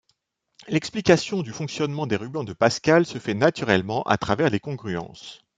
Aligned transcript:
L’explication 0.67 1.43
du 1.43 1.51
fonctionnement 1.53 2.07
des 2.07 2.15
rubans 2.15 2.43
de 2.43 2.53
Pascal 2.53 3.05
se 3.05 3.19
fait 3.19 3.35
naturellement 3.35 4.01
à 4.07 4.17
travers 4.17 4.49
les 4.49 4.59
congruences. 4.59 5.41